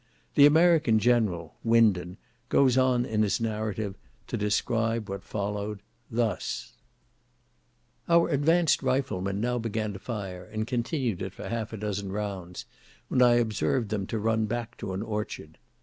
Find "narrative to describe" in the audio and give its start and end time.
3.39-5.07